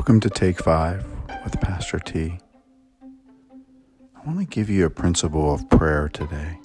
[0.00, 1.04] Welcome to Take Five
[1.44, 2.38] with Pastor T.
[3.02, 6.58] I want to give you a principle of prayer today.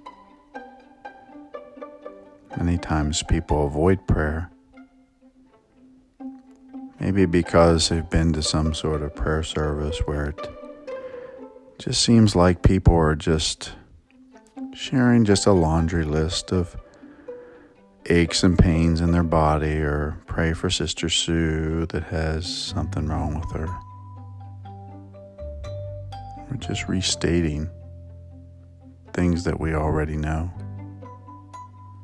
[2.56, 4.50] Many times people avoid prayer,
[7.02, 10.48] maybe because they've been to some sort of prayer service where it
[11.78, 13.74] just seems like people are just
[14.74, 16.78] sharing just a laundry list of
[18.08, 23.40] aches and pains in their body, or pray for Sister Sue that has something wrong
[23.40, 23.68] with her.
[26.50, 27.70] We're just restating
[29.14, 30.52] things that we already know.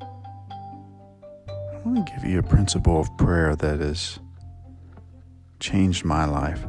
[0.00, 4.18] I want to give you a principle of prayer that has
[5.60, 6.64] changed my life.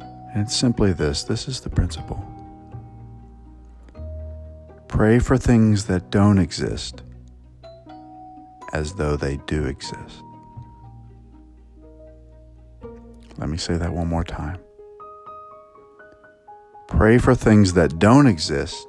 [0.00, 2.24] And it's simply this this is the principle.
[4.86, 7.02] Pray for things that don't exist
[8.72, 10.22] as though they do exist.
[13.36, 14.58] Let me say that one more time.
[16.88, 18.86] Pray for things that don't exist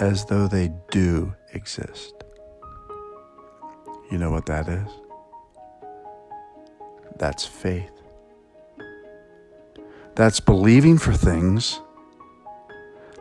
[0.00, 2.14] as though they do exist.
[4.10, 4.88] You know what that is?
[7.18, 7.90] That's faith.
[10.14, 11.80] That's believing for things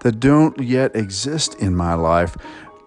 [0.01, 2.35] that don't yet exist in my life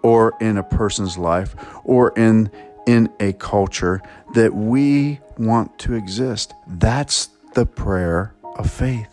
[0.02, 2.50] or in a person's life or in
[2.86, 4.00] in a culture
[4.34, 6.54] that we want to exist.
[6.66, 9.08] That's the prayer of faith.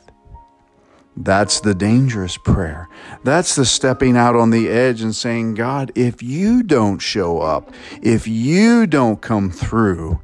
[1.16, 2.88] That's the dangerous prayer.
[3.24, 7.72] That's the stepping out on the edge and saying, God, if you don't show up,
[8.02, 10.22] if you don't come through,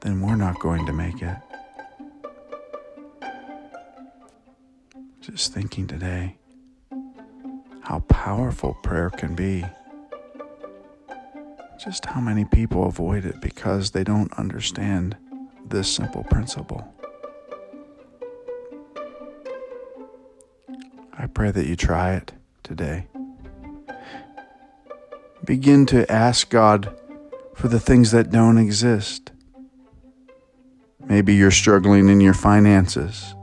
[0.00, 1.36] then we're not going to make it.
[5.20, 6.36] Just thinking today
[7.90, 9.64] how powerful prayer can be.
[11.82, 15.16] Just how many people avoid it because they don't understand
[15.66, 16.86] this simple principle.
[21.18, 22.30] I pray that you try it
[22.62, 23.08] today.
[25.44, 26.96] Begin to ask God
[27.56, 29.32] for the things that don't exist.
[31.00, 33.34] Maybe you're struggling in your finances.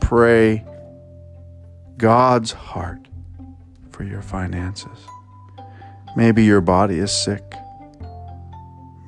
[0.00, 0.64] Pray
[1.98, 3.08] God's heart
[3.90, 4.98] for your finances.
[6.14, 7.42] Maybe your body is sick.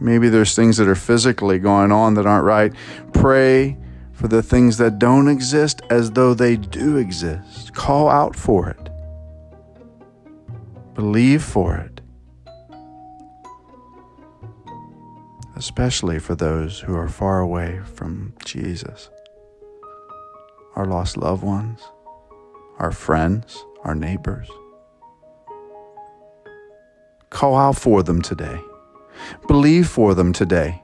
[0.00, 2.72] Maybe there's things that are physically going on that aren't right.
[3.12, 3.76] Pray
[4.12, 7.74] for the things that don't exist as though they do exist.
[7.74, 8.88] Call out for it.
[10.94, 12.00] Believe for it.
[15.56, 19.10] Especially for those who are far away from Jesus,
[20.76, 21.82] our lost loved ones
[22.78, 24.48] our friends, our neighbors.
[27.30, 28.58] Call out for them today.
[29.46, 30.82] Believe for them today.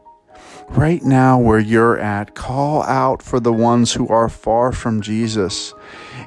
[0.71, 5.73] Right now, where you're at, call out for the ones who are far from Jesus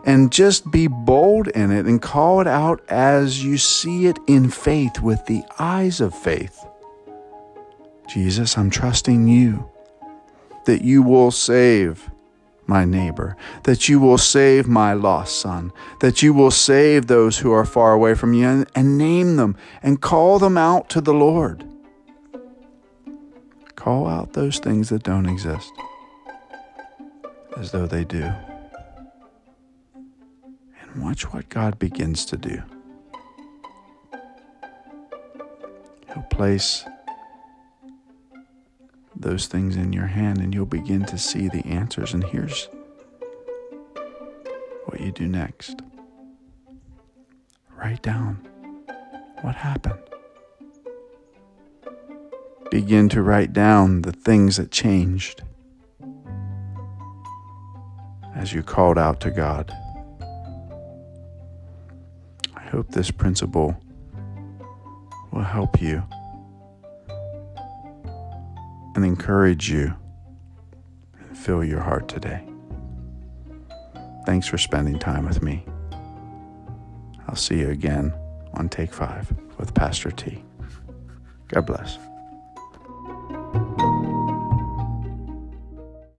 [0.05, 4.49] and just be bold in it and call it out as you see it in
[4.49, 6.65] faith with the eyes of faith.
[8.07, 9.69] Jesus, I'm trusting you
[10.65, 12.09] that you will save
[12.67, 17.51] my neighbor, that you will save my lost son, that you will save those who
[17.51, 21.13] are far away from you, and, and, name them and call them out to the
[21.13, 21.63] Lord.
[23.75, 25.71] Call out those things that don't exist
[27.57, 28.29] as though they do.
[30.81, 32.61] And watch what God begins to do.
[36.07, 36.85] He'll place
[39.19, 42.13] those things in your hand and you'll begin to see the answers.
[42.13, 42.69] And here's
[44.85, 45.81] what you do next
[47.75, 48.47] write down
[49.41, 49.99] what happened.
[52.71, 55.43] Begin to write down the things that changed
[58.35, 59.73] as you called out to God.
[62.55, 63.79] I hope this principle
[65.31, 66.03] will help you
[68.97, 69.93] and encourage you
[71.19, 72.43] and fill your heart today.
[74.25, 75.63] Thanks for spending time with me.
[77.27, 78.11] I'll see you again
[78.55, 80.43] on Take Five with Pastor T.
[81.49, 81.99] God bless.